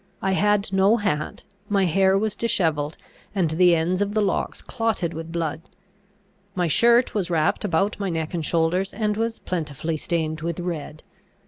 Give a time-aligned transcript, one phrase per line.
[0.19, 1.43] I had no hat.
[1.69, 2.97] My hair was dishevelled,
[3.35, 5.61] and the ends of the locks clotted with blood.
[6.55, 11.03] My shirt was wrapped about my neck and shoulders, and was plentifully stained with red.